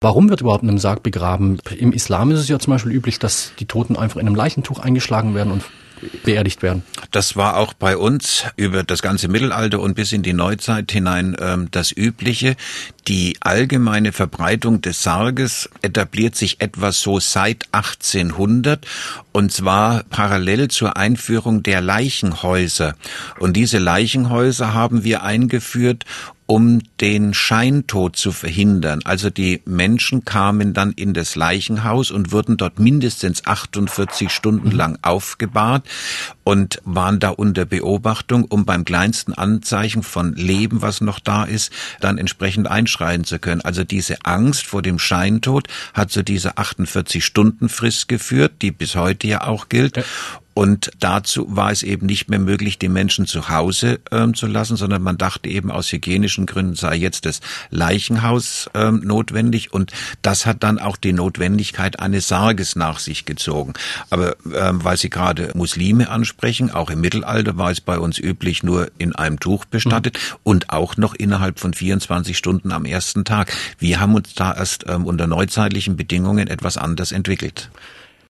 Warum 0.00 0.28
wird 0.28 0.42
überhaupt 0.42 0.62
in 0.62 0.68
einem 0.68 0.78
Sarg 0.78 1.02
begraben? 1.02 1.58
Im 1.76 1.92
Islam 1.92 2.30
ist 2.30 2.38
es 2.38 2.48
ja 2.48 2.60
zum 2.60 2.72
Beispiel 2.72 2.92
üblich, 2.92 3.18
dass 3.18 3.52
die 3.58 3.66
Toten 3.66 3.96
einfach 3.96 4.20
in 4.20 4.28
einem 4.28 4.36
Leichentuch 4.36 4.78
eingeschlagen 4.78 5.34
werden 5.34 5.52
und 5.52 5.64
beerdigt 6.22 6.62
werden. 6.62 6.84
Das 7.10 7.34
war 7.34 7.56
auch 7.56 7.72
bei 7.72 7.96
uns 7.96 8.44
über 8.54 8.84
das 8.84 9.02
ganze 9.02 9.26
Mittelalter 9.26 9.80
und 9.80 9.94
bis 9.94 10.12
in 10.12 10.22
die 10.22 10.34
Neuzeit 10.34 10.92
hinein 10.92 11.36
ähm, 11.40 11.68
das 11.72 11.90
Übliche. 11.90 12.54
Die 13.08 13.36
allgemeine 13.40 14.12
Verbreitung 14.12 14.80
des 14.80 15.02
Sarges 15.02 15.68
etabliert 15.82 16.36
sich 16.36 16.60
etwas 16.60 17.00
so 17.00 17.18
seit 17.18 17.66
1800 17.72 18.86
und 19.32 19.50
zwar 19.50 20.04
parallel 20.04 20.68
zur 20.68 20.96
Einführung 20.96 21.64
der 21.64 21.80
Leichenhäuser. 21.80 22.94
Und 23.40 23.56
diese 23.56 23.78
Leichenhäuser 23.78 24.74
haben 24.74 25.02
wir 25.02 25.24
eingeführt, 25.24 26.04
um 26.50 26.80
den 27.02 27.34
Scheintod 27.34 28.16
zu 28.16 28.32
verhindern. 28.32 29.00
Also 29.04 29.28
die 29.28 29.60
Menschen 29.66 30.24
kamen 30.24 30.72
dann 30.72 30.92
in 30.92 31.12
das 31.12 31.36
Leichenhaus 31.36 32.10
und 32.10 32.32
wurden 32.32 32.56
dort 32.56 32.78
mindestens 32.78 33.44
48 33.44 34.32
Stunden 34.32 34.70
lang 34.70 34.98
aufgebahrt 35.02 35.86
und 36.44 36.80
waren 36.86 37.20
da 37.20 37.28
unter 37.28 37.66
Beobachtung, 37.66 38.46
um 38.46 38.64
beim 38.64 38.86
kleinsten 38.86 39.34
Anzeichen 39.34 40.02
von 40.02 40.32
Leben, 40.36 40.80
was 40.80 41.02
noch 41.02 41.20
da 41.20 41.44
ist, 41.44 41.70
dann 42.00 42.16
entsprechend 42.16 42.66
einschreien 42.66 43.24
zu 43.24 43.38
können. 43.38 43.60
Also 43.60 43.84
diese 43.84 44.24
Angst 44.24 44.64
vor 44.64 44.80
dem 44.80 44.98
Scheintod 44.98 45.68
hat 45.92 46.10
zu 46.10 46.24
dieser 46.24 46.58
48 46.58 47.22
Stunden 47.22 47.68
Frist 47.68 48.08
geführt, 48.08 48.62
die 48.62 48.70
bis 48.70 48.96
heute 48.96 49.26
ja 49.26 49.46
auch 49.46 49.68
gilt. 49.68 50.02
Und 50.58 50.90
dazu 50.98 51.46
war 51.54 51.70
es 51.70 51.84
eben 51.84 52.06
nicht 52.06 52.28
mehr 52.28 52.40
möglich, 52.40 52.80
die 52.80 52.88
Menschen 52.88 53.28
zu 53.28 53.48
Hause 53.48 54.00
ähm, 54.10 54.34
zu 54.34 54.48
lassen, 54.48 54.76
sondern 54.76 55.02
man 55.02 55.16
dachte 55.16 55.48
eben 55.48 55.70
aus 55.70 55.92
hygienischen 55.92 56.46
Gründen 56.46 56.74
sei 56.74 56.96
jetzt 56.96 57.26
das 57.26 57.40
Leichenhaus 57.70 58.68
ähm, 58.74 59.02
notwendig 59.04 59.72
und 59.72 59.92
das 60.20 60.46
hat 60.46 60.64
dann 60.64 60.80
auch 60.80 60.96
die 60.96 61.12
Notwendigkeit 61.12 62.00
eines 62.00 62.26
Sarges 62.26 62.74
nach 62.74 62.98
sich 62.98 63.24
gezogen. 63.24 63.74
Aber 64.10 64.34
ähm, 64.52 64.82
weil 64.82 64.96
Sie 64.96 65.10
gerade 65.10 65.52
Muslime 65.54 66.10
ansprechen, 66.10 66.72
auch 66.72 66.90
im 66.90 67.02
Mittelalter 67.02 67.56
war 67.56 67.70
es 67.70 67.80
bei 67.80 67.96
uns 67.96 68.18
üblich, 68.18 68.64
nur 68.64 68.90
in 68.98 69.14
einem 69.14 69.38
Tuch 69.38 69.64
bestattet 69.64 70.18
mhm. 70.18 70.38
und 70.42 70.70
auch 70.70 70.96
noch 70.96 71.14
innerhalb 71.14 71.60
von 71.60 71.72
24 71.72 72.36
Stunden 72.36 72.72
am 72.72 72.84
ersten 72.84 73.24
Tag. 73.24 73.52
Wir 73.78 74.00
haben 74.00 74.16
uns 74.16 74.34
da 74.34 74.54
erst 74.54 74.86
ähm, 74.88 75.06
unter 75.06 75.28
neuzeitlichen 75.28 75.94
Bedingungen 75.94 76.48
etwas 76.48 76.76
anders 76.76 77.12
entwickelt. 77.12 77.70